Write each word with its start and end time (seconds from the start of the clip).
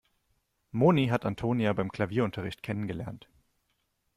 Moni 0.71 1.09
hat 1.09 1.25
Antonia 1.27 1.71
beim 1.73 1.91
Klavierunterricht 1.91 2.63
kennengelernt. 2.63 3.29